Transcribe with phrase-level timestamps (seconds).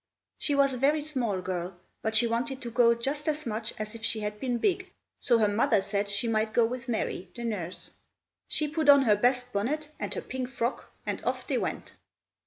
[0.39, 3.93] She was a very small girl, but she wanted to go just as much as
[3.93, 4.89] if she had been big,
[5.19, 7.91] so her mother said she might go with Mary, the nurse.
[8.47, 11.93] She put on her best bonnet, and her pink frock, and off they went.